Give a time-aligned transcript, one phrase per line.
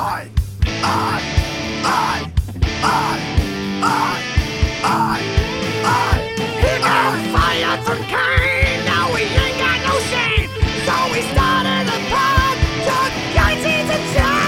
[0.00, 0.30] I,
[0.64, 1.18] I,
[1.82, 2.32] I,
[2.84, 3.18] I,
[3.82, 3.98] I,
[4.84, 5.18] I,
[5.82, 6.22] I.
[6.60, 8.84] He got fired from Kayne.
[8.84, 10.50] Now we ain't got no shame.
[10.86, 12.56] So we started a pod.
[12.86, 14.46] Chuck Yates a job.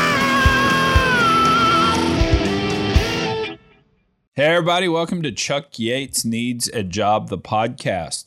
[4.34, 8.26] Hey, everybody, welcome to Chuck Yates Needs a Job, the podcast.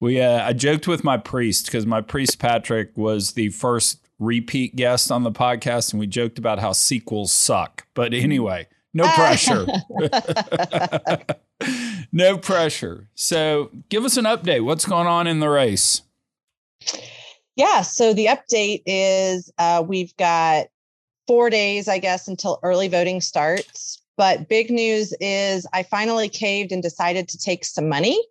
[0.00, 4.76] We uh, I joked with my priest because my priest Patrick was the first repeat
[4.76, 7.86] guest on the podcast, and we joked about how sequels suck.
[7.94, 9.66] But anyway, no pressure.
[12.12, 13.08] no pressure.
[13.16, 14.64] So, give us an update.
[14.64, 16.02] What's going on in the race?
[17.56, 20.66] Yeah, so the update is uh, we've got
[21.26, 24.00] four days, I guess, until early voting starts.
[24.16, 28.22] But big news is I finally caved and decided to take some money.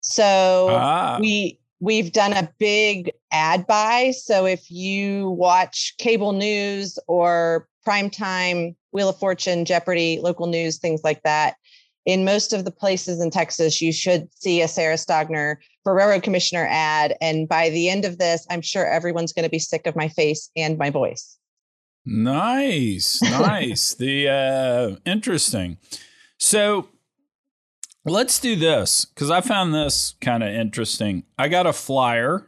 [0.00, 1.18] So Ah.
[1.20, 4.12] we we've done a big ad buy.
[4.16, 11.02] So if you watch cable news or primetime, Wheel of Fortune, Jeopardy, local news, things
[11.04, 11.56] like that,
[12.04, 16.22] in most of the places in Texas, you should see a Sarah Stogner for railroad
[16.22, 17.14] commissioner ad.
[17.20, 20.08] And by the end of this, I'm sure everyone's going to be sick of my
[20.08, 21.36] face and my voice.
[22.06, 23.94] Nice, nice.
[23.98, 25.76] the uh, interesting.
[26.38, 26.88] So
[28.04, 31.24] let's do this because I found this kind of interesting.
[31.38, 32.46] I got a flyer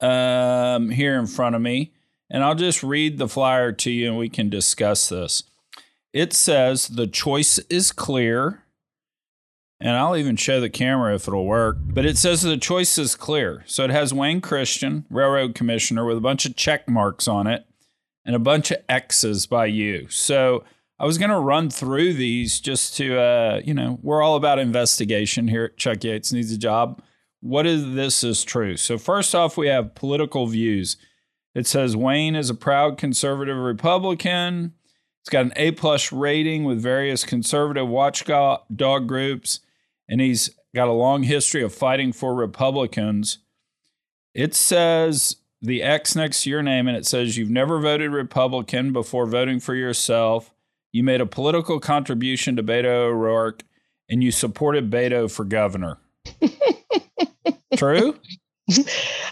[0.00, 1.92] um, here in front of me,
[2.30, 5.42] and I'll just read the flyer to you, and we can discuss this.
[6.12, 8.62] It says the choice is clear.
[9.78, 11.76] And I'll even show the camera if it'll work.
[11.78, 13.62] But it says the choice is clear.
[13.66, 17.66] So it has Wayne Christian, railroad commissioner, with a bunch of check marks on it
[18.24, 20.08] and a bunch of X's by you.
[20.08, 20.64] So
[20.98, 24.58] I was going to run through these just to, uh, you know, we're all about
[24.58, 27.02] investigation here at Chuck Yates Needs a Job.
[27.40, 28.76] What is this is true?
[28.78, 30.96] So, first off, we have political views.
[31.54, 34.72] It says Wayne is a proud conservative Republican.
[35.20, 39.60] It's got an A plus rating with various conservative watchdog groups,
[40.08, 43.38] and he's got a long history of fighting for Republicans.
[44.34, 48.92] It says the X next to your name, and it says you've never voted Republican
[48.92, 50.54] before voting for yourself.
[50.96, 53.62] You made a political contribution to Beto O'Rourke,
[54.08, 55.98] and you supported Beto for governor.
[57.76, 58.18] True?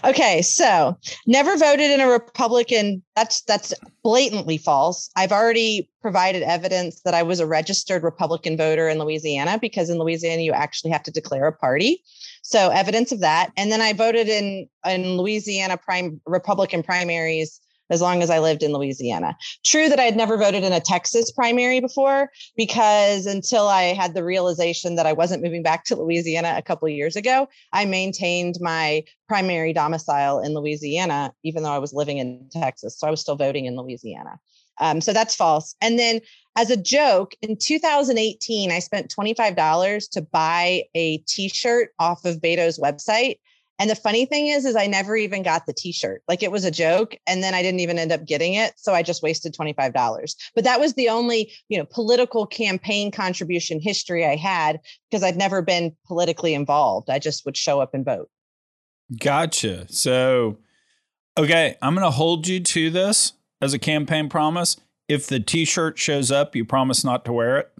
[0.03, 3.01] Okay, so never voted in a Republican.
[3.15, 3.73] That's that's
[4.03, 5.09] blatantly false.
[5.15, 9.97] I've already provided evidence that I was a registered Republican voter in Louisiana because in
[9.97, 12.03] Louisiana you actually have to declare a party.
[12.43, 13.51] So evidence of that.
[13.57, 17.59] And then I voted in in Louisiana prime Republican primaries
[17.89, 19.37] as long as I lived in Louisiana.
[19.63, 24.13] True that I had never voted in a Texas primary before because until I had
[24.13, 28.55] the realization that I wasn't moving back to Louisiana a couple years ago, I maintained
[28.59, 32.97] my primary domicile in Louisiana, even though I was living in Texas.
[32.99, 34.39] So I was still voting in Louisiana.
[34.79, 35.75] Um, so that's false.
[35.81, 36.19] And then,
[36.57, 42.41] as a joke, in 2018, I spent $25 to buy a t shirt off of
[42.41, 43.39] Beto's website.
[43.77, 46.23] And the funny thing is, is I never even got the t-shirt.
[46.27, 47.15] Like it was a joke.
[47.27, 48.73] And then I didn't even end up getting it.
[48.77, 50.35] So I just wasted $25.
[50.53, 55.37] But that was the only, you know, political campaign contribution history I had because I'd
[55.37, 57.09] never been politically involved.
[57.09, 58.29] I just would show up and vote.
[59.19, 59.87] Gotcha.
[59.89, 60.57] So,
[61.37, 64.77] okay, I'm going to hold you to this as a campaign promise.
[65.07, 67.71] If the t shirt shows up, you promise not to wear it.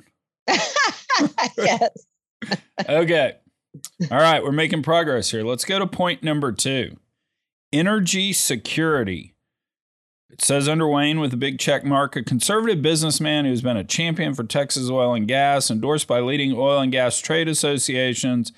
[1.57, 2.05] yes.
[2.89, 3.37] okay.
[4.11, 5.43] All right, we're making progress here.
[5.43, 6.97] Let's go to point number two
[7.71, 9.33] energy security.
[10.29, 13.83] It says under Wayne with a big check mark, a conservative businessman who's been a
[13.83, 18.51] champion for Texas oil and gas, endorsed by leading oil and gas trade associations,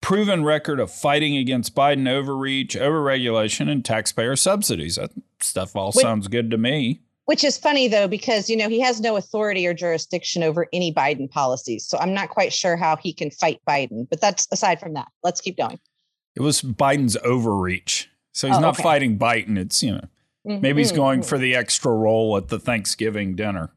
[0.00, 4.96] proven record of fighting against Biden overreach, overregulation, and taxpayer subsidies.
[4.96, 5.10] That
[5.40, 6.02] stuff all Wait.
[6.02, 7.02] sounds good to me.
[7.32, 10.92] Which is funny though, because you know he has no authority or jurisdiction over any
[10.92, 11.86] Biden policies.
[11.86, 14.06] So I'm not quite sure how he can fight Biden.
[14.10, 15.08] But that's aside from that.
[15.24, 15.80] Let's keep going.
[16.36, 18.10] It was Biden's overreach.
[18.34, 18.82] So he's Oh, not okay.
[18.82, 19.56] fighting Biden.
[19.56, 20.04] It's, you know,
[20.44, 21.24] maybe he's Mhm, going mhm.
[21.24, 23.70] for the extra role at the Thanksgiving dinner.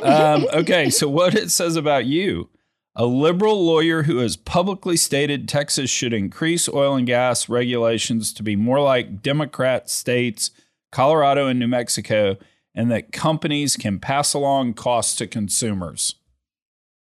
[0.00, 2.50] Um, okay, so what it says about you
[2.94, 8.44] a liberal lawyer who has publicly stated Texas should increase oil and gas regulations to
[8.44, 10.52] be more like Democrat states,
[10.92, 12.36] Colorado and New Mexico,
[12.74, 16.14] and that companies can pass along costs to consumers.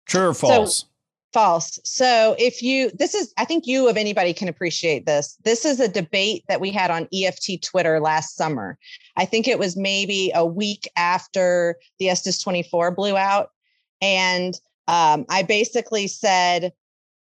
[0.07, 0.79] True or false?
[0.79, 0.87] So,
[1.33, 1.79] false.
[1.85, 5.37] So if you, this is, I think you of anybody can appreciate this.
[5.45, 8.79] This is a debate that we had on EFT Twitter last summer.
[9.17, 13.51] I think it was maybe a week after the Estes 24 blew out.
[14.01, 16.73] And um, I basically said,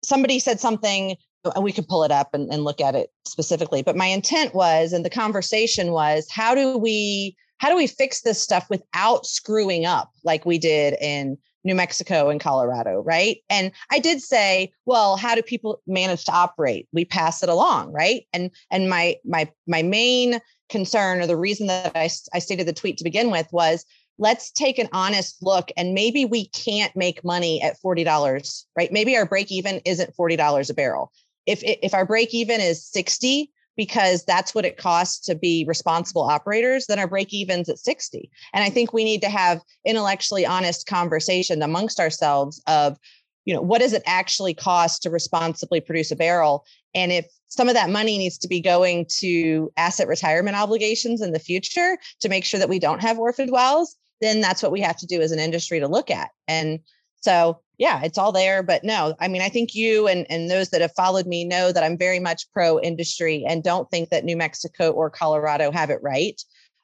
[0.04, 1.18] somebody said something
[1.56, 4.54] and we could pull it up and, and look at it specifically but my intent
[4.54, 9.26] was and the conversation was how do we how do we fix this stuff without
[9.26, 13.38] screwing up like we did in New Mexico and Colorado, right?
[13.50, 16.88] And I did say, well, how do people manage to operate?
[16.94, 18.24] We pass it along, right?
[18.34, 20.40] And and my my my main
[20.70, 23.86] concern or the reason that I, I stated the tweet to begin with was
[24.20, 29.18] let's take an honest look and maybe we can't make money at $40 right maybe
[29.18, 31.12] our break even isn't $40 a barrel
[31.48, 36.24] if if our break even is 60 because that's what it costs to be responsible
[36.24, 40.46] operators then our break evens at 60 and i think we need to have intellectually
[40.46, 42.98] honest conversation amongst ourselves of
[43.46, 46.66] you know what does it actually cost to responsibly produce a barrel?
[46.94, 51.32] And if some of that money needs to be going to asset retirement obligations in
[51.32, 54.82] the future to make sure that we don't have orphaned wells then that's what we
[54.82, 56.30] have to do as an industry to look at.
[56.48, 56.80] And
[57.22, 58.62] so yeah, it's all there.
[58.62, 61.72] But no, I mean, I think you and, and those that have followed me know
[61.72, 65.90] that I'm very much pro industry and don't think that New Mexico or Colorado have
[65.90, 66.40] it right.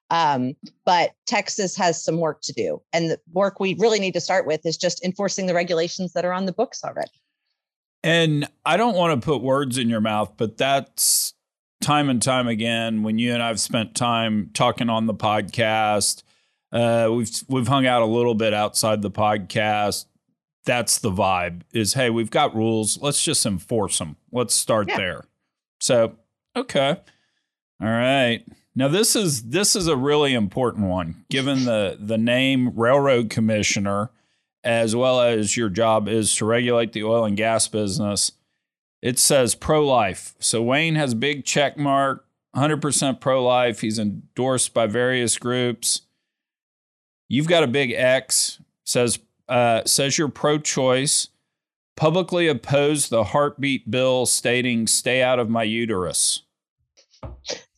[0.10, 0.54] Um,
[0.86, 2.82] but Texas has some work to do.
[2.94, 6.24] And the work we really need to start with is just enforcing the regulations that
[6.24, 7.12] are on the books already.
[8.02, 11.34] And I don't want to put words in your mouth, but that's
[11.82, 16.24] time and time again when you and I've spent time talking on the podcast.
[16.72, 20.06] Uh, we've we've hung out a little bit outside the podcast
[20.66, 23.00] that's the vibe is hey we've got rules.
[23.02, 24.98] Let's just enforce them let's start yeah.
[24.98, 25.26] there.
[25.80, 26.16] So
[26.56, 26.98] okay.
[27.82, 28.44] All right.
[28.76, 34.12] Now this is this is a really important one given the the name railroad commissioner
[34.64, 38.32] as well as your job is to regulate the oil and gas business.
[39.02, 40.34] It says pro-life.
[40.40, 42.26] So wayne has big check mark
[42.56, 43.82] 100% pro-life.
[43.82, 46.02] He's endorsed by various groups.
[47.28, 49.20] You've got a big x says
[49.50, 51.30] uh, says you're pro choice,
[51.96, 56.44] publicly opposed the heartbeat bill, stating, stay out of my uterus.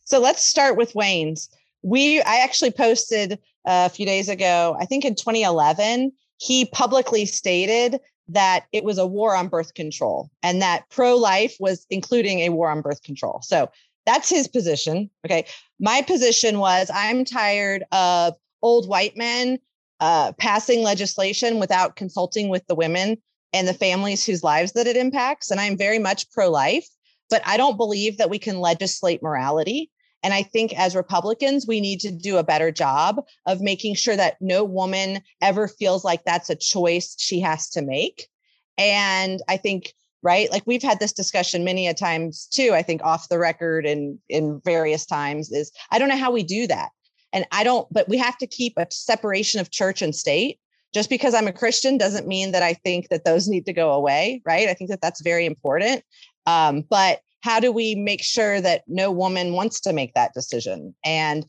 [0.04, 1.48] So let's start with Wayne's.
[1.82, 3.34] We, I actually posted
[3.66, 8.98] uh, a few days ago, I think in 2011, he publicly stated that it was
[8.98, 13.02] a war on birth control and that pro life was including a war on birth
[13.02, 13.40] control.
[13.42, 13.70] So
[14.06, 15.10] that's his position.
[15.24, 15.46] Okay.
[15.78, 19.58] My position was I'm tired of old white men
[20.00, 23.16] uh, passing legislation without consulting with the women
[23.52, 25.50] and the families whose lives that it impacts.
[25.50, 26.86] And I'm very much pro life,
[27.30, 29.90] but I don't believe that we can legislate morality.
[30.22, 34.16] And I think as Republicans, we need to do a better job of making sure
[34.16, 38.26] that no woman ever feels like that's a choice she has to make.
[38.76, 43.02] And I think, right, like we've had this discussion many a times too, I think
[43.04, 46.90] off the record and in various times is I don't know how we do that.
[47.32, 50.58] And I don't, but we have to keep a separation of church and state.
[50.94, 53.92] Just because I'm a Christian doesn't mean that I think that those need to go
[53.92, 54.68] away, right?
[54.68, 56.02] I think that that's very important.
[56.46, 60.94] Um, but how do we make sure that no woman wants to make that decision?
[61.04, 61.44] And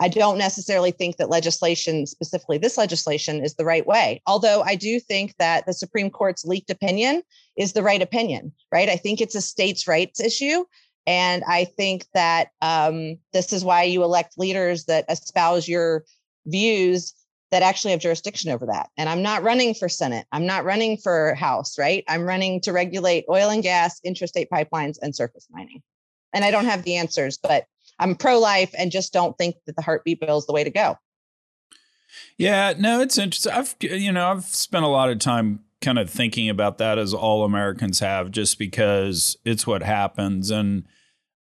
[0.00, 4.22] I don't necessarily think that legislation, specifically this legislation, is the right way.
[4.26, 7.22] Although I do think that the Supreme Court's leaked opinion
[7.56, 8.88] is the right opinion, right?
[8.88, 10.64] I think it's a states' rights issue.
[11.06, 16.04] And I think that um, this is why you elect leaders that espouse your
[16.46, 17.14] views
[17.50, 18.90] that actually have jurisdiction over that.
[18.96, 20.26] And I'm not running for Senate.
[20.32, 22.02] I'm not running for House, right?
[22.08, 25.82] I'm running to regulate oil and gas, interstate pipelines, and surface mining.
[26.32, 27.66] And I don't have the answers, but
[27.98, 30.70] I'm pro life and just don't think that the heartbeat bill is the way to
[30.70, 30.98] go.
[32.36, 33.52] Yeah, no, it's interesting.
[33.52, 37.12] I've you know I've spent a lot of time kind of thinking about that as
[37.12, 40.50] all Americans have, just because it's what happens.
[40.50, 40.84] And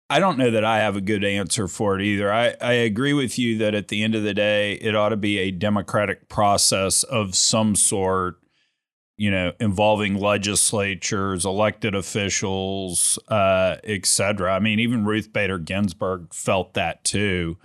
[0.09, 2.33] I don't know that I have a good answer for it either.
[2.33, 5.17] I, I agree with you that at the end of the day, it ought to
[5.17, 8.37] be a democratic process of some sort,
[9.17, 14.55] you know, involving legislatures, elected officials, uh, et cetera.
[14.55, 17.57] I mean, even Ruth Bader Ginsburg felt that too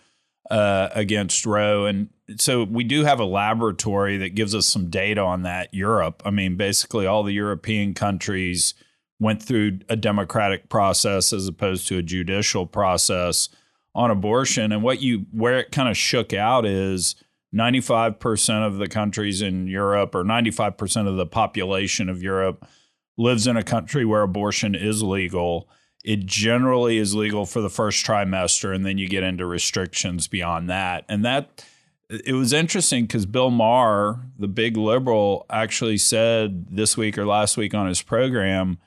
[0.49, 1.85] uh, against Roe.
[1.85, 5.71] And so we do have a laboratory that gives us some data on that.
[5.73, 8.73] Europe, I mean, basically all the European countries
[9.21, 13.49] went through a democratic process as opposed to a judicial process
[13.93, 14.71] on abortion.
[14.71, 17.15] And what you where it kind of shook out is
[17.53, 22.67] 95% of the countries in Europe or 95% of the population of Europe
[23.15, 25.69] lives in a country where abortion is legal.
[26.03, 30.67] It generally is legal for the first trimester, and then you get into restrictions beyond
[30.71, 31.05] that.
[31.07, 31.63] And that
[32.09, 37.55] it was interesting because Bill Maher, the big liberal, actually said this week or last
[37.55, 38.79] week on his program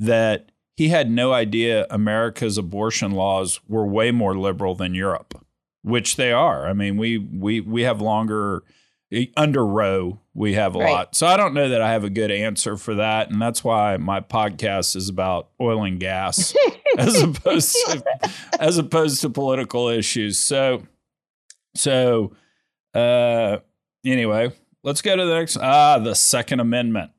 [0.00, 5.46] that he had no idea America's abortion laws were way more liberal than Europe,
[5.82, 6.66] which they are.
[6.66, 8.64] I mean, we we we have longer
[9.36, 10.92] under Roe, we have a right.
[10.92, 11.16] lot.
[11.16, 13.96] So I don't know that I have a good answer for that, and that's why
[13.96, 16.54] my podcast is about oil and gas
[16.98, 18.02] as opposed to
[18.58, 20.38] as opposed to political issues.
[20.38, 20.84] So
[21.74, 22.32] so
[22.94, 23.58] uh
[24.04, 24.52] anyway,
[24.82, 27.10] let's go to the next ah the second amendment.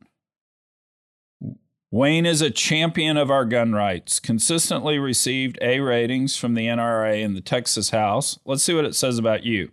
[1.92, 7.24] Wayne is a champion of our gun rights, consistently received A ratings from the NRA
[7.24, 8.40] and the Texas House.
[8.46, 9.72] Let's see what it says about you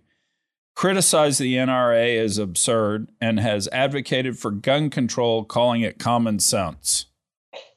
[0.79, 7.07] criticized the NRA as absurd and has advocated for gun control, calling it common sense.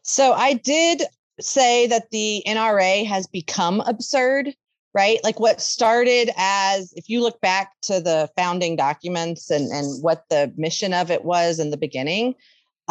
[0.04, 1.02] So I did
[1.40, 4.54] say that the NRA has become absurd,
[4.94, 5.18] right?
[5.24, 10.26] Like what started as, if you look back to the founding documents and, and what
[10.30, 12.36] the mission of it was in the beginning,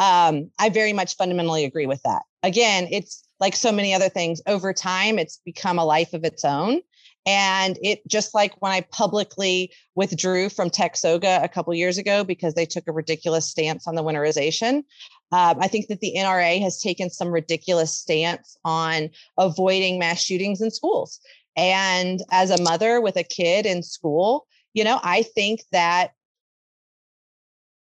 [0.00, 2.22] um, I very much fundamentally agree with that.
[2.42, 6.42] Again, it's like so many other things over time, it's become a life of its
[6.42, 6.80] own.
[7.26, 12.54] And it just like when I publicly withdrew from TXOGA a couple years ago because
[12.54, 14.84] they took a ridiculous stance on the winterization.
[15.32, 20.62] Um, I think that the NRA has taken some ridiculous stance on avoiding mass shootings
[20.62, 21.20] in schools.
[21.58, 26.12] And as a mother with a kid in school, you know, I think that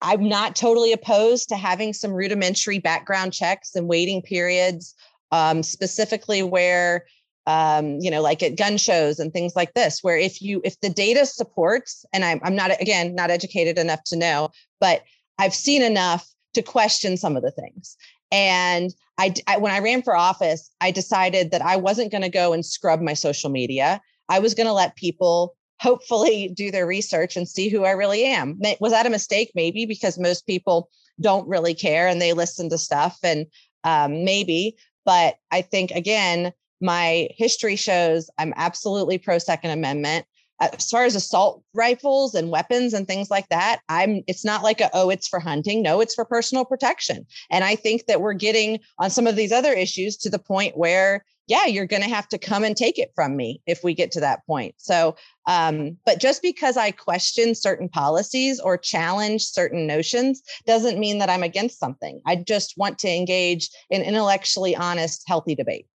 [0.03, 4.93] I'm not totally opposed to having some rudimentary background checks and waiting periods,
[5.31, 7.05] um, specifically where
[7.45, 10.79] um, you know, like at gun shows and things like this, where if you if
[10.79, 15.03] the data supports, and I'm I'm not again not educated enough to know, but
[15.39, 17.98] I've seen enough to question some of the things.
[18.31, 22.29] And I, I when I ran for office, I decided that I wasn't going to
[22.29, 24.01] go and scrub my social media.
[24.29, 28.24] I was going to let people hopefully do their research and see who I really
[28.24, 28.58] am.
[28.80, 29.52] Was that a mistake?
[29.54, 33.46] Maybe because most people don't really care and they listen to stuff and
[33.84, 34.78] um, maybe.
[35.04, 40.25] But I think again, my history shows I'm absolutely pro Second Amendment.
[40.60, 44.81] As far as assault rifles and weapons and things like that, I'm it's not like
[44.81, 45.81] a oh, it's for hunting.
[45.81, 47.25] No, it's for personal protection.
[47.50, 50.77] And I think that we're getting on some of these other issues to the point
[50.77, 53.93] where yeah, you're going to have to come and take it from me if we
[53.93, 54.75] get to that point.
[54.77, 61.17] So, um, but just because I question certain policies or challenge certain notions doesn't mean
[61.17, 62.22] that I'm against something.
[62.25, 65.88] I just want to engage in intellectually honest, healthy debate.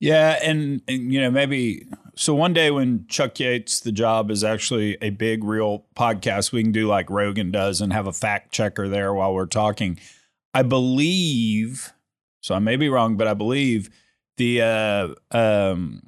[0.00, 1.86] Yeah, and, and, you know maybe
[2.16, 6.62] so one day when Chuck Yates the job is actually a big real podcast we
[6.62, 9.98] can do like Rogan does and have a fact checker there while we're talking.
[10.52, 11.92] I believe
[12.40, 13.90] so I may be wrong but I believe
[14.36, 16.02] the uh, um,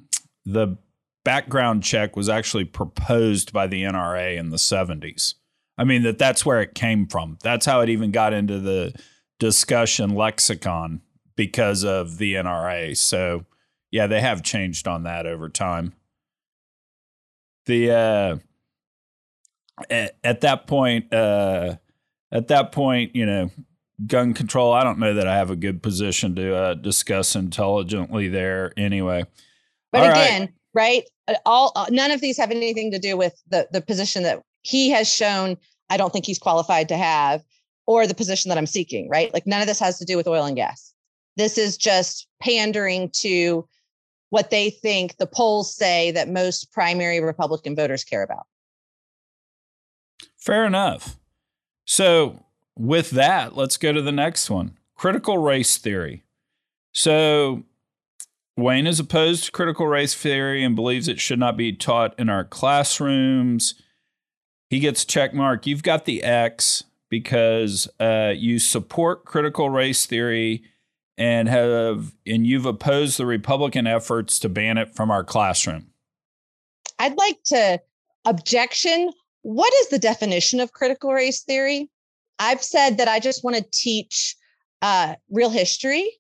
[0.45, 0.77] the
[1.25, 5.35] background check was actually proposed by the NRA in the 70s.
[5.79, 7.39] I mean that that's where it came from.
[7.43, 8.95] That's how it even got into the
[9.39, 11.03] discussion lexicon
[11.37, 12.97] because of the NRA.
[12.97, 13.45] So
[13.97, 15.95] yeah, they have changed on that over time.
[17.65, 18.37] The uh,
[19.89, 21.77] at, at that point, uh,
[22.31, 23.51] at that point, you know,
[24.07, 24.75] gun control.
[24.75, 28.75] I don't know that I have a good position to uh, discuss intelligently there.
[28.77, 29.25] Anyway,
[29.93, 31.05] but all again, right?
[31.27, 31.37] right?
[31.37, 34.43] Uh, all uh, none of these have anything to do with the the position that
[34.61, 35.57] he has shown.
[35.89, 37.43] I don't think he's qualified to have,
[37.87, 39.09] or the position that I'm seeking.
[39.09, 39.33] Right?
[39.33, 40.93] Like none of this has to do with oil and gas.
[41.39, 43.67] This is just pandering to
[44.31, 48.47] what they think the polls say that most primary Republican voters care about.
[50.37, 51.17] Fair enough.
[51.85, 52.45] So,
[52.79, 56.25] with that, let's go to the next one critical race theory.
[56.93, 57.65] So,
[58.57, 62.29] Wayne is opposed to critical race theory and believes it should not be taught in
[62.29, 63.75] our classrooms.
[64.71, 65.67] He gets check mark.
[65.67, 70.65] You've got the X because uh, you support critical race theory
[71.19, 75.89] and have and you've opposed the Republican efforts to ban it from our classroom.
[76.99, 77.81] I'd like to
[78.25, 79.11] objection.
[79.43, 81.91] What is the definition of critical race theory?
[82.39, 84.37] I've said that I just want to teach
[84.83, 86.11] uh, real history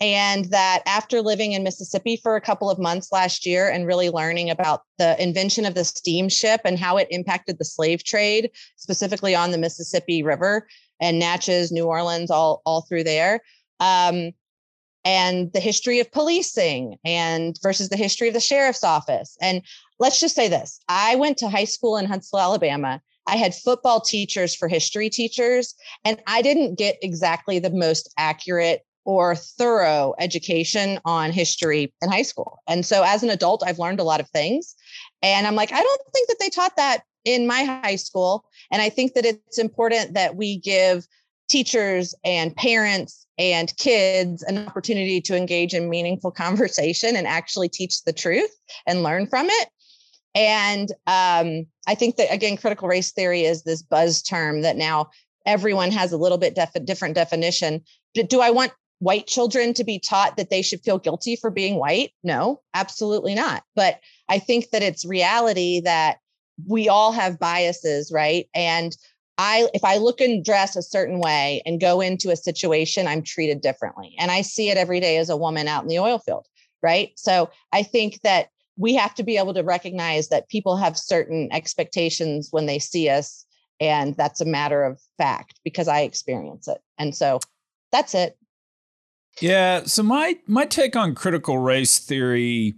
[0.00, 4.10] and that after living in Mississippi for a couple of months last year and really
[4.10, 9.34] learning about the invention of the steamship and how it impacted the slave trade, specifically
[9.34, 10.66] on the Mississippi River
[11.00, 13.42] and Natchez, New Orleans, all, all through there,
[13.78, 14.32] um,
[15.04, 19.36] and the history of policing and versus the history of the sheriff's office.
[19.40, 19.62] And
[19.98, 23.00] let's just say this I went to high school in Huntsville, Alabama.
[23.26, 28.84] I had football teachers for history teachers, and I didn't get exactly the most accurate
[29.04, 32.60] or thorough education on history in high school.
[32.68, 34.74] And so as an adult, I've learned a lot of things.
[35.22, 38.44] And I'm like, I don't think that they taught that in my high school.
[38.70, 41.06] And I think that it's important that we give
[41.52, 48.02] teachers and parents and kids an opportunity to engage in meaningful conversation and actually teach
[48.04, 48.50] the truth
[48.86, 49.68] and learn from it.
[50.34, 55.10] And um, I think that, again, critical race theory is this buzz term that now
[55.44, 57.82] everyone has a little bit def- different definition.
[58.14, 61.50] Do, do I want white children to be taught that they should feel guilty for
[61.50, 62.12] being white?
[62.24, 63.62] No, absolutely not.
[63.76, 66.16] But I think that it's reality that
[66.66, 68.48] we all have biases, right?
[68.54, 68.96] And
[69.42, 73.22] I if I look and dress a certain way and go into a situation, I'm
[73.22, 74.14] treated differently.
[74.16, 76.46] And I see it every day as a woman out in the oil field,
[76.80, 77.10] right?
[77.16, 81.48] So I think that we have to be able to recognize that people have certain
[81.52, 83.44] expectations when they see us
[83.80, 86.78] and that's a matter of fact because I experience it.
[86.96, 87.40] And so
[87.90, 88.38] that's it.
[89.40, 92.76] Yeah, so my my take on critical race theory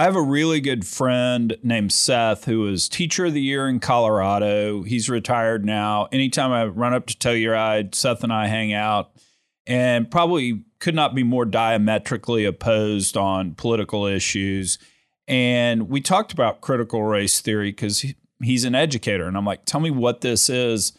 [0.00, 3.80] I have a really good friend named Seth who was teacher of the year in
[3.80, 4.82] Colorado.
[4.82, 6.08] He's retired now.
[6.10, 9.10] Anytime I run up to Telluride, Seth and I hang out
[9.66, 14.78] and probably could not be more diametrically opposed on political issues.
[15.28, 19.26] And we talked about critical race theory because he, he's an educator.
[19.26, 20.94] And I'm like, tell me what this is.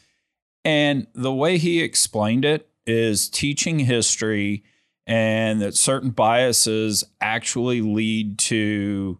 [0.63, 4.63] And the way he explained it is teaching history
[5.07, 9.17] and that certain biases actually lead to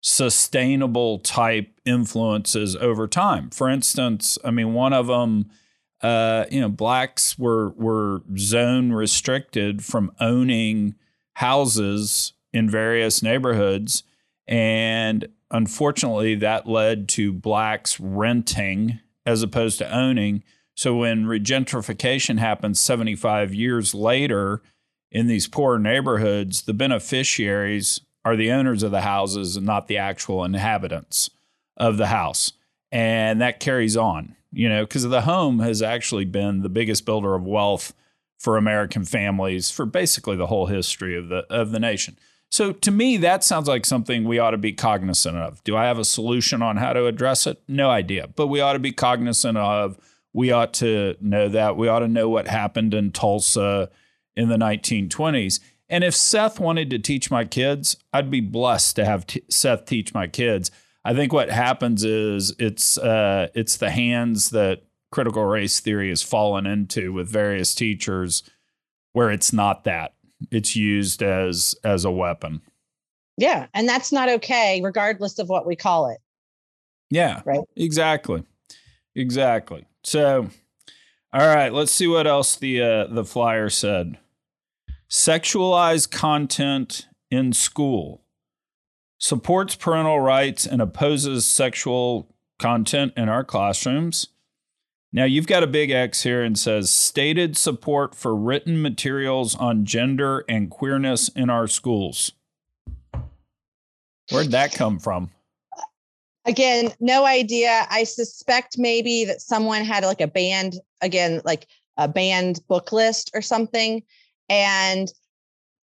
[0.00, 3.50] sustainable type influences over time.
[3.50, 5.50] For instance, I mean, one of them,
[6.02, 10.94] uh, you know, blacks were were zone restricted from owning
[11.34, 14.04] houses in various neighborhoods,
[14.46, 20.42] and unfortunately, that led to blacks renting as opposed to owning.
[20.74, 24.62] So when regentrification happens 75 years later,
[25.10, 29.96] in these poor neighborhoods, the beneficiaries are the owners of the houses and not the
[29.96, 31.30] actual inhabitants
[31.76, 32.52] of the house.
[32.92, 37.34] And that carries on, you know, because the home has actually been the biggest builder
[37.34, 37.94] of wealth
[38.38, 42.16] for American families for basically the whole history of the of the nation.
[42.50, 45.62] So to me, that sounds like something we ought to be cognizant of.
[45.64, 47.62] Do I have a solution on how to address it?
[47.68, 48.28] No idea.
[48.28, 49.98] But we ought to be cognizant of,
[50.32, 51.76] we ought to know that.
[51.76, 53.90] We ought to know what happened in Tulsa
[54.38, 55.60] in the 1920s.
[55.90, 59.84] And if Seth wanted to teach my kids, I'd be blessed to have t- Seth
[59.84, 60.70] teach my kids.
[61.04, 66.22] I think what happens is it's uh, it's the hands that critical race theory has
[66.22, 68.42] fallen into with various teachers,
[69.12, 70.14] where it's not that
[70.50, 72.60] it's used as as a weapon.
[73.36, 76.18] Yeah, and that's not okay, regardless of what we call it.
[77.10, 77.60] Yeah, right.
[77.76, 78.44] Exactly,
[79.14, 79.86] exactly.
[80.04, 80.50] So,
[81.32, 84.18] all right, let's see what else the uh, the flyer said
[85.08, 88.22] sexualized content in school,
[89.18, 94.28] supports parental rights and opposes sexual content in our classrooms.
[95.10, 99.86] Now, you've got a big X here and says stated support for written materials on
[99.86, 102.32] gender and queerness in our schools.
[104.30, 105.30] Where'd that come from?
[106.44, 107.86] Again, no idea.
[107.90, 111.66] I suspect maybe that someone had like a band, again, like
[111.96, 114.02] a band book list or something
[114.48, 115.12] and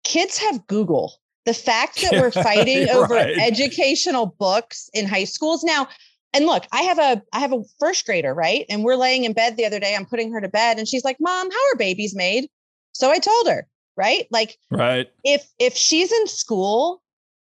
[0.03, 1.13] kids have Google.
[1.45, 2.95] The fact that we're fighting right.
[2.95, 5.87] over educational books in high schools now,
[6.33, 8.65] and look, I have a I have a first grader, right?
[8.69, 9.95] And we're laying in bed the other day.
[9.95, 12.49] I'm putting her to bed, and she's like, "Mom, how are babies made?"
[12.93, 14.27] So I told her, right?
[14.31, 15.07] Like, right.
[15.23, 17.01] If if she's in school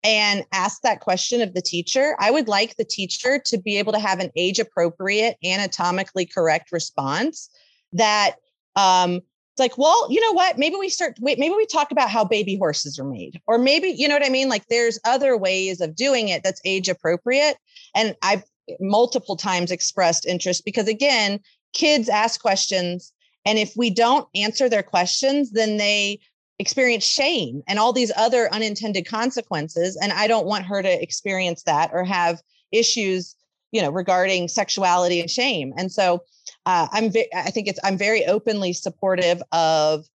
[0.04, 3.92] and ask that question of the teacher, I would like the teacher to be able
[3.92, 7.50] to have an age appropriate, anatomically correct response
[7.92, 8.37] that
[8.76, 9.20] um,
[9.58, 10.56] it's like, well, you know what?
[10.56, 13.88] Maybe we start, wait, maybe we talk about how baby horses are made, or maybe,
[13.88, 14.48] you know what I mean?
[14.48, 17.56] Like there's other ways of doing it that's age appropriate.
[17.94, 18.44] And I've
[18.78, 21.40] multiple times expressed interest because, again,
[21.72, 23.12] kids ask questions.
[23.44, 26.20] And if we don't answer their questions, then they
[26.60, 29.98] experience shame and all these other unintended consequences.
[30.00, 32.40] And I don't want her to experience that or have
[32.70, 33.34] issues,
[33.72, 35.72] you know, regarding sexuality and shame.
[35.76, 36.22] And so,
[36.66, 40.07] uh, I'm ve- I think it's I'm very openly supportive of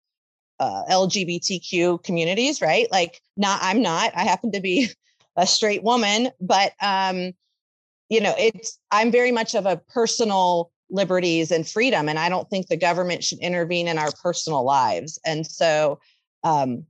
[0.59, 2.87] uh, LGBTQ communities, right?
[2.91, 4.11] Like, not I'm not.
[4.15, 4.89] I happen to be
[5.35, 7.33] a straight woman, but um,
[8.09, 12.49] you know, it's I'm very much of a personal liberties and freedom, and I don't
[12.49, 15.19] think the government should intervene in our personal lives.
[15.25, 15.99] And so,
[16.43, 16.85] um,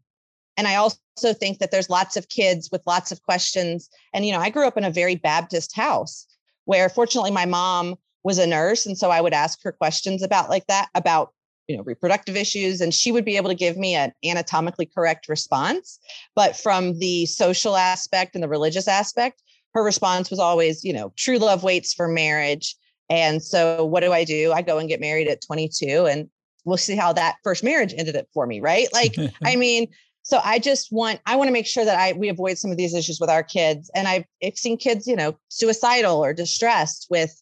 [0.57, 3.89] and I also think that there's lots of kids with lots of questions.
[4.13, 6.27] And you know, I grew up in a very Baptist house
[6.65, 10.49] where, fortunately, my mom was a nurse and so i would ask her questions about
[10.49, 11.33] like that about
[11.67, 15.27] you know reproductive issues and she would be able to give me an anatomically correct
[15.27, 15.99] response
[16.33, 21.11] but from the social aspect and the religious aspect her response was always, you know,
[21.15, 22.75] true love waits for marriage.
[23.09, 24.51] And so what do I do?
[24.51, 26.29] I go and get married at 22 and
[26.65, 28.87] we'll see how that first marriage ended up for me, right?
[28.93, 29.87] Like, I mean,
[30.23, 32.77] so I just want I want to make sure that I we avoid some of
[32.77, 33.91] these issues with our kids.
[33.93, 37.39] And I've, I've seen kids, you know, suicidal or distressed with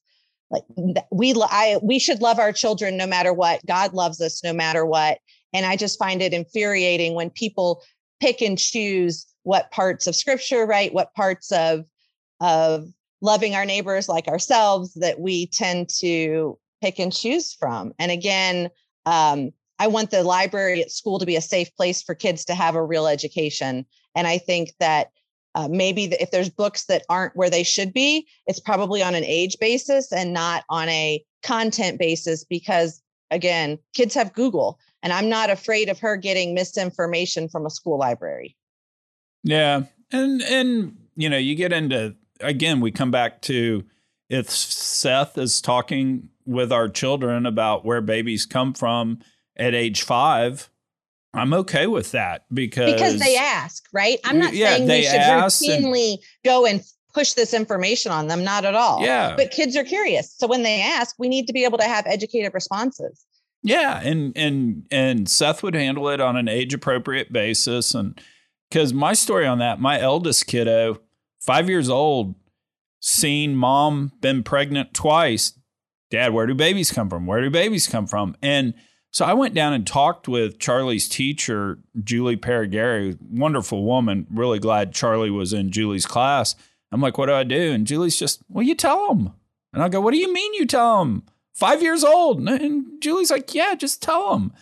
[0.49, 0.63] like
[1.11, 3.65] we I we should love our children no matter what.
[3.65, 5.19] God loves us no matter what.
[5.53, 7.83] And I just find it infuriating when people
[8.19, 10.93] pick and choose what parts of scripture, right?
[10.93, 11.85] What parts of
[12.39, 12.87] of
[13.21, 17.93] loving our neighbors like ourselves that we tend to pick and choose from.
[17.99, 18.71] And again,
[19.05, 22.53] um, I want the library at school to be a safe place for kids to
[22.53, 23.83] have a real education.
[24.13, 25.09] And I think that
[25.55, 29.15] uh, maybe the, if there's books that aren't where they should be, it's probably on
[29.15, 35.11] an age basis and not on a content basis because, again, kids have Google, and
[35.11, 38.55] I'm not afraid of her getting misinformation from a school library.
[39.43, 43.83] Yeah, and and you know, you get into again, we come back to
[44.29, 49.21] if Seth is talking with our children about where babies come from
[49.61, 50.69] at age five,
[51.33, 54.19] I'm okay with that because because they ask, right?
[54.25, 58.43] I'm not yeah, saying we should routinely and, go and push this information on them,
[58.43, 59.01] not at all.
[59.01, 59.35] Yeah.
[59.35, 60.33] But kids are curious.
[60.37, 63.25] So when they ask, we need to be able to have educated responses.
[63.63, 68.19] Yeah, and and and Seth would handle it on an age appropriate basis and
[68.71, 70.99] cuz my story on that, my eldest kiddo,
[71.41, 72.33] 5 years old,
[72.99, 75.53] seen mom been pregnant twice.
[76.09, 77.27] Dad, where do babies come from?
[77.27, 78.35] Where do babies come from?
[78.41, 78.73] And
[79.11, 84.25] so I went down and talked with Charlie's teacher, Julie Paragari, wonderful woman.
[84.31, 86.55] Really glad Charlie was in Julie's class.
[86.91, 87.71] I'm like, what do I do?
[87.71, 89.33] And Julie's just, well, you tell them.
[89.73, 91.23] And I go, what do you mean you tell them?
[91.53, 92.39] Five years old.
[92.47, 94.53] And Julie's like, yeah, just tell them.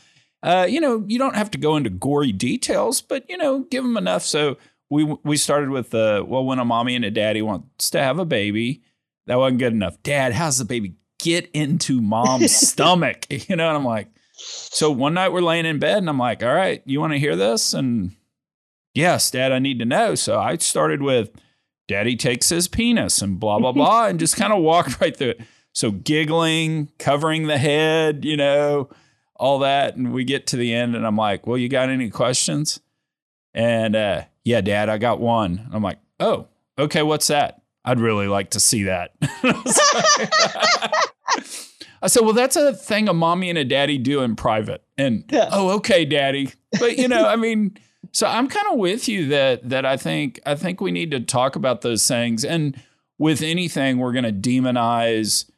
[0.42, 3.84] Uh, you know, you don't have to go into gory details, but you know, give
[3.84, 4.24] them enough.
[4.24, 4.58] So
[4.90, 8.20] we we started with the well, when a mommy and a daddy wants to have
[8.20, 8.82] a baby,
[9.28, 10.02] that wasn't good enough.
[10.02, 13.28] Dad, how's the baby get into mom's stomach?
[13.50, 14.08] You know, and I'm like,
[14.40, 17.20] so one night we're laying in bed and I'm like, all right, you want to
[17.20, 17.74] hear this?
[17.74, 18.16] And
[18.94, 20.16] yes, dad, I need to know.
[20.16, 21.32] So I started with
[21.88, 25.32] daddy takes his penis and blah, blah, blah, and just kind of walked right through
[25.32, 25.42] it.
[25.74, 28.90] So giggling, covering the head, you know,
[29.36, 29.96] all that.
[29.96, 32.80] And we get to the end and I'm like, well, you got any questions?
[33.54, 35.70] And uh, yeah, dad, I got one.
[35.72, 36.48] I'm like, oh,
[36.78, 37.62] okay, what's that?
[37.86, 39.14] I'd really like to see that.
[42.02, 44.84] I said, well, that's a thing a mommy and a daddy do in private.
[44.98, 45.50] And yeah.
[45.52, 46.52] oh, okay, daddy.
[46.80, 47.78] But you know, I mean,
[48.12, 51.20] so I'm kind of with you that that I think I think we need to
[51.20, 52.46] talk about those things.
[52.46, 52.82] And
[53.18, 55.50] with anything, we're going to demonize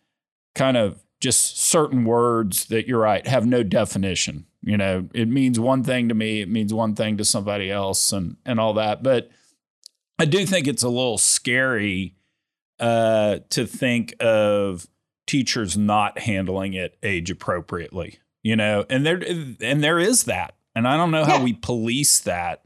[0.55, 4.45] kind of just certain words that you're right have no definition.
[4.63, 8.11] You know, it means one thing to me, it means one thing to somebody else,
[8.11, 9.01] and and all that.
[9.01, 9.29] But
[10.19, 12.15] I do think it's a little scary
[12.79, 14.87] uh, to think of
[15.31, 18.85] teachers not handling it age appropriately you know?
[18.89, 19.21] And there
[19.61, 20.55] and there is that.
[20.73, 21.43] And i don't know how yeah.
[21.43, 22.61] we police that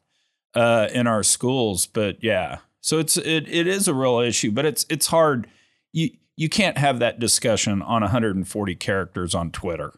[0.53, 2.59] uh, in our schools but yeah.
[2.81, 5.47] So it's it, it is a real issue but it's it's hard.
[5.91, 9.93] You you can't have that discussion on 140 characters on twitter.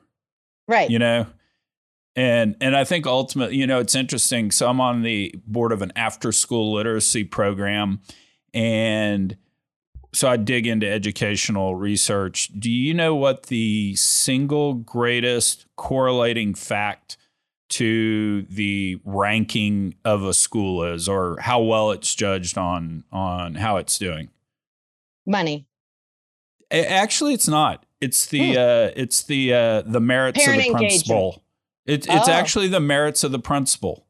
[0.68, 0.90] Right.
[0.90, 1.28] You know?
[2.16, 4.52] And and i think ultimately you know it's interesting.
[4.52, 8.00] So i'm on the board of an after school literacy program
[8.54, 9.36] and
[10.18, 12.50] so I dig into educational research.
[12.58, 17.18] Do you know what the single greatest correlating fact
[17.70, 23.78] to the ranking of a school is, or how well it's judged on on how
[23.78, 24.30] it's doing?
[25.28, 25.68] Money.
[26.72, 27.86] Actually, it's not.
[28.02, 28.58] It's the hmm.
[28.58, 31.44] uh, it's the uh, the merits Parent of the principal.
[31.86, 32.32] It, it's oh.
[32.32, 34.07] actually the merits of the principal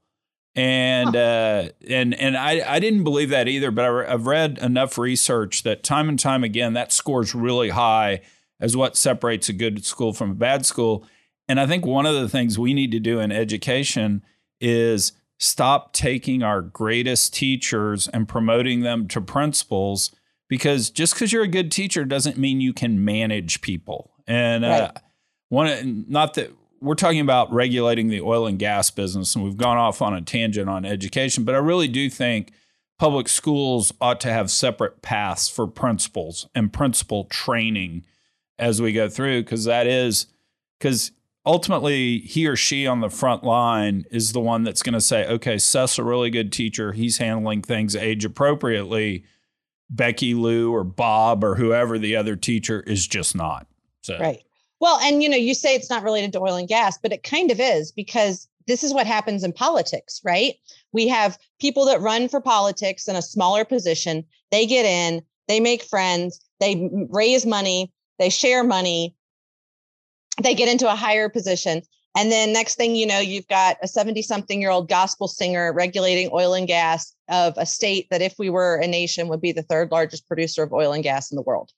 [0.58, 1.22] and huh.
[1.22, 3.70] uh, and and I, I didn't believe that either.
[3.70, 8.22] But I, have read enough research that time and time again that scores really high
[8.60, 11.06] as what separates a good school from a bad school.
[11.48, 14.24] And I think one of the things we need to do in education
[14.60, 20.14] is stop taking our greatest teachers and promoting them to principals
[20.50, 24.12] because just because you're a good teacher doesn't mean you can manage people.
[24.26, 24.82] And uh, right.
[24.82, 24.92] uh,
[25.50, 29.78] one, not that we're talking about regulating the oil and gas business, and we've gone
[29.78, 32.52] off on a tangent on education, but I really do think
[33.00, 38.04] public schools ought to have separate paths for principals and principal training
[38.58, 40.28] as we go through, because that is
[40.80, 41.12] because
[41.46, 45.28] ultimately he or she on the front line is the one that's going to say,
[45.28, 46.92] okay, Seth's a really good teacher.
[46.92, 49.24] He's handling things age appropriately.
[49.90, 53.68] Becky Lou or Bob or whoever the other teacher is just not.
[54.02, 54.18] So.
[54.20, 54.44] Right.
[54.80, 57.24] Well, and you know, you say it's not related to oil and gas, but it
[57.24, 60.56] kind of is because this is what happens in politics, right?
[60.92, 64.26] We have people that run for politics in a smaller position.
[64.52, 69.16] They get in, they make friends, they raise money, they share money,
[70.42, 71.82] they get into a higher position.
[72.16, 75.72] And then next thing you know, you've got a 70 something year old gospel singer
[75.72, 79.52] regulating oil and gas of a state that, if we were a nation, would be
[79.52, 81.72] the third largest producer of oil and gas in the world.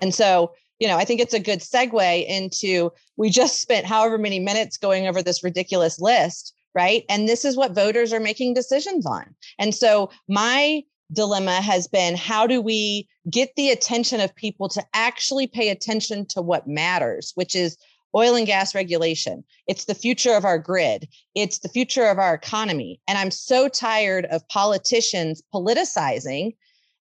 [0.00, 4.18] And so, you know, I think it's a good segue into we just spent however
[4.18, 7.04] many minutes going over this ridiculous list, right?
[7.08, 9.34] And this is what voters are making decisions on.
[9.58, 10.82] And so, my
[11.12, 16.26] dilemma has been how do we get the attention of people to actually pay attention
[16.26, 17.76] to what matters, which is
[18.14, 19.44] oil and gas regulation.
[19.66, 21.08] It's the future of our grid.
[21.34, 23.00] It's the future of our economy.
[23.08, 26.54] And I'm so tired of politicians politicizing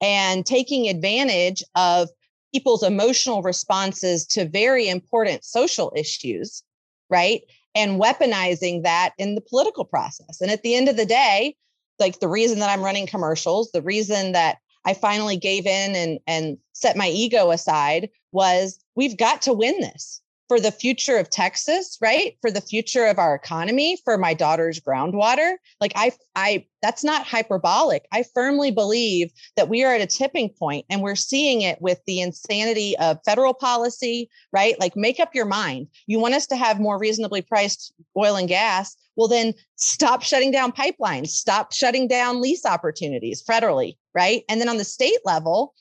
[0.01, 2.09] and taking advantage of
[2.53, 6.63] people's emotional responses to very important social issues,
[7.11, 7.43] right?
[7.75, 10.41] And weaponizing that in the political process.
[10.41, 11.57] And at the end of the day,
[11.99, 16.19] like the reason that I'm running commercials, the reason that I finally gave in and
[16.27, 21.29] and set my ego aside was we've got to win this for the future of
[21.29, 22.37] Texas, right?
[22.41, 25.57] For the future of our economy, for my daughter's groundwater.
[25.81, 28.07] Like I I that's not hyperbolic.
[28.13, 32.01] I firmly believe that we are at a tipping point and we're seeing it with
[32.07, 34.79] the insanity of federal policy, right?
[34.81, 35.89] Like make up your mind.
[36.07, 38.97] You want us to have more reasonably priced oil and gas?
[39.17, 44.45] Well then stop shutting down pipelines, stop shutting down lease opportunities federally, right?
[44.49, 45.75] And then on the state level,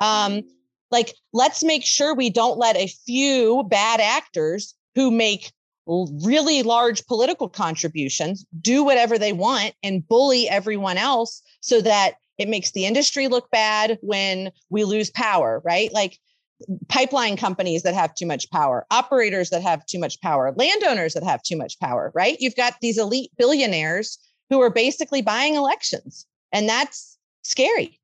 [0.00, 0.42] um
[0.90, 5.52] like let's make sure we don't let a few bad actors who make
[5.86, 12.48] really large political contributions do whatever they want and bully everyone else so that it
[12.48, 15.92] makes the industry look bad when we lose power right?
[15.92, 16.18] Like
[16.88, 21.22] pipeline companies that have too much power operators that have too much power landowners that
[21.22, 22.36] have too much power right?
[22.40, 24.18] You've got these elite billionaires
[24.50, 27.97] who are basically buying elections and that's scary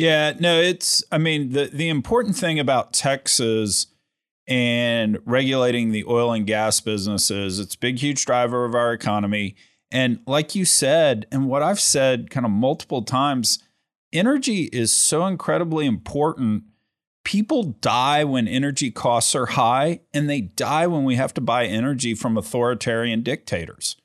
[0.00, 3.88] yeah, no, it's I mean the the important thing about Texas
[4.48, 9.56] and regulating the oil and gas businesses, it's big huge driver of our economy.
[9.92, 13.58] And like you said, and what I've said kind of multiple times,
[14.10, 16.64] energy is so incredibly important.
[17.22, 21.66] People die when energy costs are high, and they die when we have to buy
[21.66, 23.96] energy from authoritarian dictators.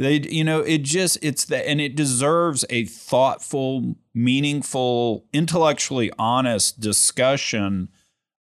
[0.00, 6.80] They, you know, it just, it's the, and it deserves a thoughtful, meaningful, intellectually honest
[6.80, 7.90] discussion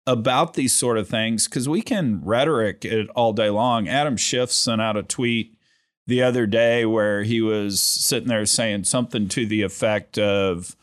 [0.06, 3.88] about these sort of things because we can rhetoric it all day long.
[3.88, 5.58] Adam Schiff sent out a tweet
[6.06, 10.76] the other day where he was sitting there saying something to the effect of,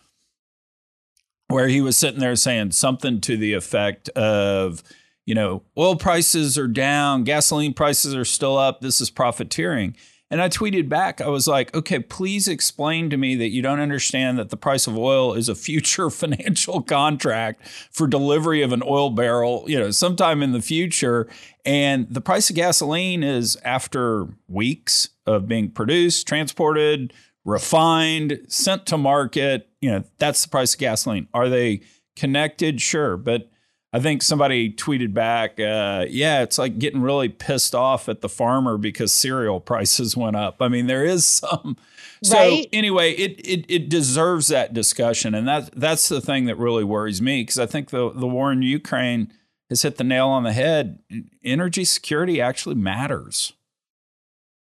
[1.48, 4.84] where he was sitting there saying something to the effect of,
[5.26, 8.82] you know, oil prices are down, gasoline prices are still up.
[8.82, 9.96] This is profiteering.
[10.32, 13.80] And I tweeted back, I was like, okay, please explain to me that you don't
[13.80, 18.82] understand that the price of oil is a future financial contract for delivery of an
[18.84, 21.28] oil barrel, you know, sometime in the future.
[21.64, 28.98] And the price of gasoline is after weeks of being produced, transported, refined, sent to
[28.98, 29.70] market.
[29.80, 31.28] You know, that's the price of gasoline.
[31.36, 31.82] Are they
[32.16, 32.82] connected?
[32.82, 33.16] Sure.
[33.16, 33.52] But
[33.96, 38.28] I think somebody tweeted back, uh, yeah, it's like getting really pissed off at the
[38.28, 40.58] farmer because cereal prices went up.
[40.60, 41.78] I mean, there is some.
[42.22, 42.68] So right?
[42.74, 47.22] anyway, it, it it deserves that discussion, and that that's the thing that really worries
[47.22, 49.32] me because I think the the war in Ukraine
[49.70, 51.00] has hit the nail on the head.
[51.42, 53.54] Energy security actually matters.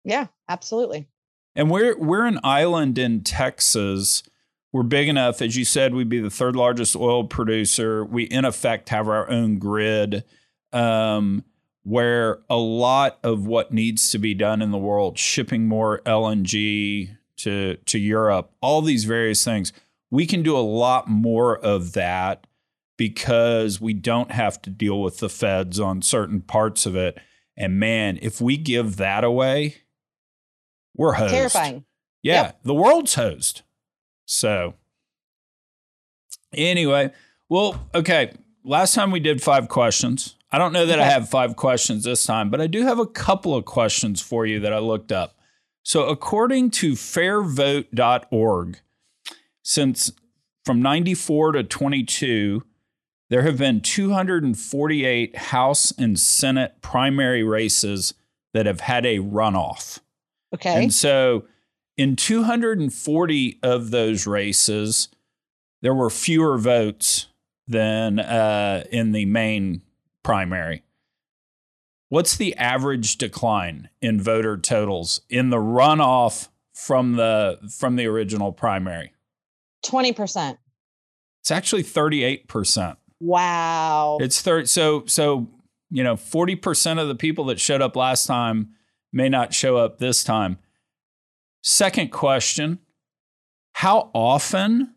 [0.03, 1.07] Yeah, absolutely.
[1.55, 4.21] And we're we're an island in Texas
[4.75, 8.03] we're big enough, as you said, we'd be the third largest oil producer.
[8.03, 10.25] We, in effect, have our own grid
[10.73, 11.45] um,
[11.83, 17.15] where a lot of what needs to be done in the world, shipping more LNG
[17.37, 19.71] to, to Europe, all these various things,
[20.11, 22.45] we can do a lot more of that
[22.97, 27.17] because we don't have to deal with the feds on certain parts of it.
[27.55, 29.83] And man, if we give that away,
[30.97, 31.33] we're hosed.
[31.33, 31.85] Terrifying.
[32.21, 32.59] Yeah, yep.
[32.63, 33.61] the world's hosed.
[34.25, 34.73] So,
[36.53, 37.11] anyway,
[37.49, 38.33] well, okay.
[38.63, 40.35] Last time we did five questions.
[40.51, 41.07] I don't know that okay.
[41.07, 44.45] I have five questions this time, but I do have a couple of questions for
[44.45, 45.37] you that I looked up.
[45.83, 48.79] So, according to fairvote.org,
[49.61, 50.11] since
[50.63, 52.63] from 94 to 22,
[53.29, 58.13] there have been 248 House and Senate primary races
[58.53, 59.99] that have had a runoff.
[60.53, 60.83] Okay.
[60.83, 61.45] And so
[61.97, 65.09] in 240 of those races,
[65.81, 67.27] there were fewer votes
[67.67, 69.81] than uh, in the main
[70.23, 70.83] primary.
[72.09, 78.51] what's the average decline in voter totals in the runoff from the from the original
[78.51, 79.13] primary?
[79.85, 80.57] 20%.
[81.41, 82.97] It's actually 38%.
[83.19, 84.17] Wow.
[84.19, 85.47] It's 30 so so
[85.91, 88.69] you know, 40% of the people that showed up last time
[89.13, 90.57] may not show up this time.
[91.67, 92.77] Second question,
[93.73, 94.93] how often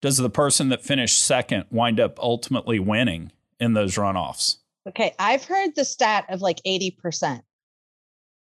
[0.00, 4.58] does the person that finished second wind up ultimately winning in those runoffs?
[4.88, 7.42] Okay, I've heard the stat of like 80%.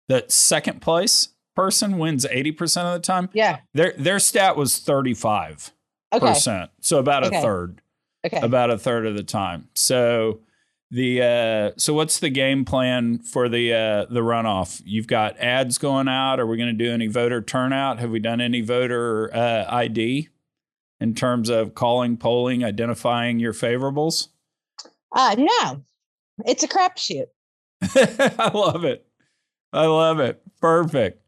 [0.08, 3.30] The second place person wins 80% of the time?
[3.32, 3.60] Yeah.
[3.72, 5.70] Their their stat was 35%.
[6.12, 6.34] Okay.
[6.82, 7.40] So about a Okay.
[7.40, 7.80] third.
[8.26, 8.40] Okay.
[8.42, 9.68] About a third of the time.
[9.72, 10.40] So
[10.94, 14.80] the uh so what's the game plan for the uh the runoff?
[14.84, 16.38] You've got ads going out.
[16.38, 17.98] Are we going to do any voter turnout?
[17.98, 20.28] Have we done any voter uh ID
[21.00, 24.28] in terms of calling, polling, identifying your favorables?
[25.10, 25.82] Uh, no,
[26.46, 27.26] it's a crapshoot.
[27.82, 29.04] I love it.
[29.72, 30.42] I love it.
[30.60, 31.20] Perfect.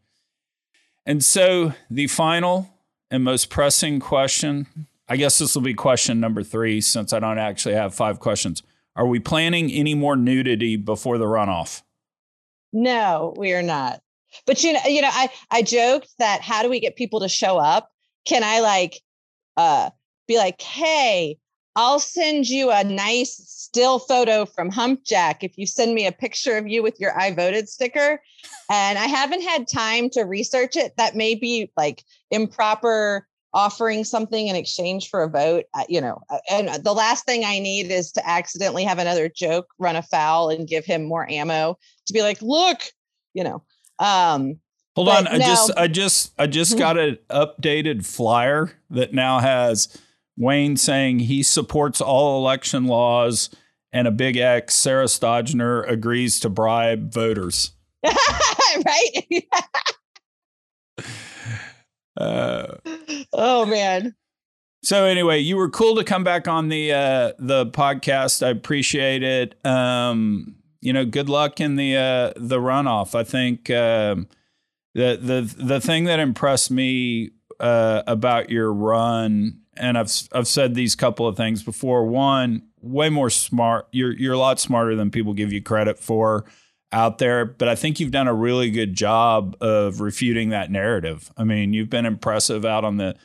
[1.05, 2.69] And so the final
[3.11, 7.39] and most pressing question, I guess this will be question number three since I don't
[7.39, 8.63] actually have five questions.
[8.97, 11.83] Are we planning any more nudity before the runoff?
[12.73, 14.01] No, we are not.
[14.47, 17.29] But you know, you know, I I joked that how do we get people to
[17.29, 17.91] show up?
[18.27, 19.01] Can I like
[19.57, 19.91] uh
[20.27, 21.39] be like, hey,
[21.77, 26.57] I'll send you a nice still photo from Humpjack if you send me a picture
[26.57, 28.21] of you with your I voted sticker.
[28.71, 30.95] And I haven't had time to research it.
[30.97, 35.65] That may be like improper offering something in exchange for a vote.
[35.73, 39.31] uh, You know, uh, and the last thing I need is to accidentally have another
[39.35, 42.83] joke run afoul and give him more ammo to be like, look,
[43.33, 43.63] you know.
[43.99, 44.61] Um,
[44.95, 45.71] Hold on, I just.
[45.77, 46.79] I just I just Mhm.
[46.79, 49.89] got an updated flyer that now has
[50.37, 53.49] Wayne saying he supports all election laws
[53.93, 57.71] and a big X Sarah Stogner agrees to bribe voters.
[58.05, 59.45] right?
[62.17, 62.77] Uh,
[63.33, 64.15] oh man.
[64.83, 68.45] So anyway, you were cool to come back on the uh, the podcast.
[68.45, 69.65] I appreciate it.
[69.67, 73.15] Um, you know, good luck in the uh, the runoff.
[73.15, 74.29] I think um,
[74.95, 80.75] the the the thing that impressed me uh, about your run, and I've I've said
[80.75, 82.07] these couple of things before.
[82.07, 83.89] One, way more smart.
[83.91, 86.45] You're you're a lot smarter than people give you credit for
[86.97, 91.31] out there, but I think you've done a really good job of refuting that narrative.
[91.37, 93.17] I mean, you've been impressive out on the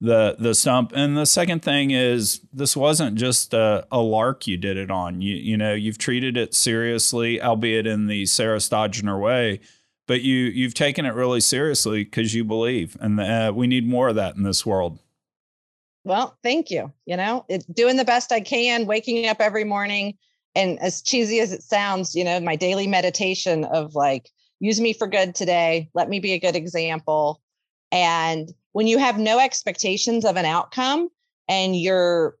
[0.00, 0.92] the the stump.
[0.94, 5.20] And the second thing is this wasn't just a, a lark you did it on.
[5.20, 9.60] You you know you've treated it seriously, albeit in the Sarah Stogner way.
[10.06, 14.08] But you you've taken it really seriously because you believe, and uh, we need more
[14.08, 15.00] of that in this world.
[16.04, 16.90] Well, thank you.
[17.04, 20.16] You know, it, doing the best I can, waking up every morning.
[20.58, 24.92] And as cheesy as it sounds, you know, my daily meditation of like, use me
[24.92, 25.88] for good today.
[25.94, 27.40] Let me be a good example.
[27.92, 31.10] And when you have no expectations of an outcome
[31.48, 32.36] and you're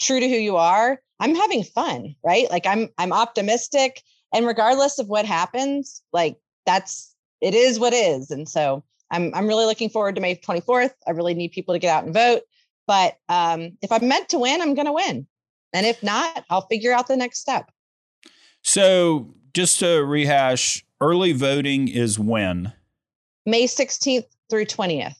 [0.00, 2.50] true to who you are, I'm having fun, right?
[2.50, 4.02] Like I'm I'm optimistic
[4.34, 8.32] and regardless of what happens, like that's it is what is.
[8.32, 10.94] And so I'm I'm really looking forward to May 24th.
[11.06, 12.42] I really need people to get out and vote.
[12.88, 15.28] But um, if I'm meant to win, I'm going to win.
[15.72, 17.70] And if not, I'll figure out the next step.
[18.62, 22.72] So just to rehash, early voting is when.
[23.46, 25.14] May 16th through 20th.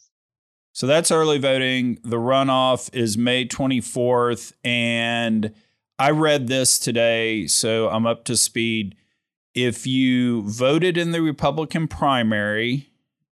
[0.73, 1.99] So that's early voting.
[2.05, 4.53] The runoff is May 24th.
[4.63, 5.53] And
[5.99, 8.95] I read this today, so I'm up to speed.
[9.55, 12.90] If you voted in the Republican primary,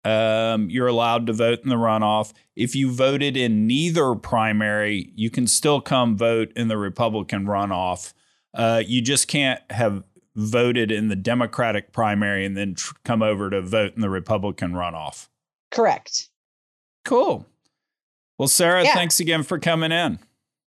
[0.05, 2.33] um, you're allowed to vote in the runoff.
[2.57, 8.13] If you voted in neither primary, you can still come vote in the Republican runoff.
[8.55, 10.03] Uh, you just can't have
[10.35, 14.73] voted in the Democratic primary and then tr- come over to vote in the Republican
[14.73, 15.29] runoff.
[15.71, 16.29] Correct.
[17.05, 17.47] Cool.
[18.39, 18.95] Well, Sarah, Yeah.
[18.95, 20.19] thanks again for coming in.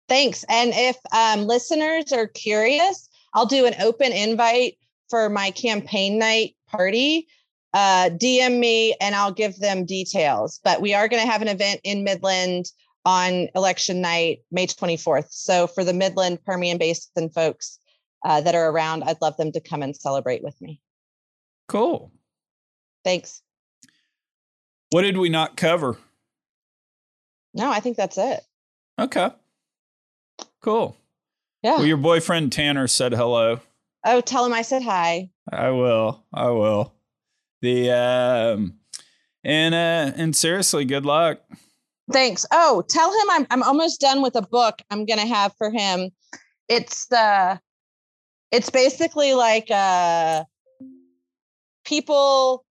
[0.08, 0.46] Thanks.
[0.50, 4.78] And if um, listeners are curious, I'll do an open invite
[5.10, 7.28] for my campaign night party.
[7.76, 10.62] Uh, DM me and I'll give them details.
[10.64, 12.72] But we are going to have an event in Midland
[13.04, 15.28] on election night, May 24th.
[15.30, 17.78] So for the Midland Permian Basin folks
[18.24, 20.80] uh, that are around, I'd love them to come and celebrate with me.
[21.68, 22.14] Cool.
[23.04, 23.42] Thanks.
[24.92, 25.98] What did we not cover?
[27.54, 28.42] No, I think that's it.
[28.98, 29.32] Okay.
[30.62, 30.96] Cool.
[31.62, 31.78] Yeah.
[31.78, 33.60] Well, your boyfriend Tanner said hello.
[34.06, 35.30] oh, tell him I said hi.
[35.52, 36.24] I will.
[36.34, 36.94] I will.
[37.66, 38.76] The um
[39.44, 41.40] and uh and seriously, good luck.
[42.12, 42.46] Thanks.
[42.52, 46.12] Oh, tell him I'm I'm almost done with a book I'm gonna have for him.
[46.70, 47.60] It's the
[48.52, 50.46] it's basically like a
[51.86, 52.64] people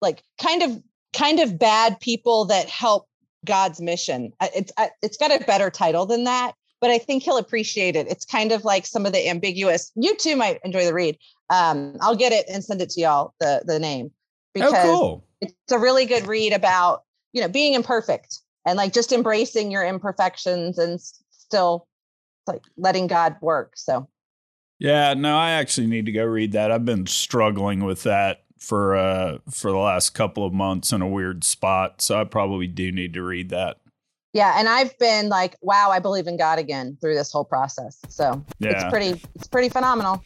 [0.00, 0.82] like kind of
[1.14, 3.06] kind of bad people that help
[3.44, 4.32] God's mission.
[4.40, 4.72] It's
[5.02, 8.08] it's got a better title than that, but I think he'll appreciate it.
[8.08, 9.92] It's kind of like some of the ambiguous.
[9.94, 11.18] You too might enjoy the read.
[11.50, 14.10] Um, I'll get it and send it to y'all the the name
[14.54, 15.24] because oh, cool.
[15.40, 19.84] it's a really good read about you know being imperfect and like just embracing your
[19.84, 21.00] imperfections and
[21.30, 21.86] still
[22.46, 23.72] like letting God work.
[23.76, 24.08] So
[24.78, 26.72] yeah, no, I actually need to go read that.
[26.72, 31.08] I've been struggling with that for uh for the last couple of months in a
[31.08, 33.78] weird spot, so I probably do need to read that.
[34.32, 37.98] Yeah, and I've been like, wow, I believe in God again through this whole process.
[38.08, 38.70] So yeah.
[38.70, 40.22] it's pretty it's pretty phenomenal.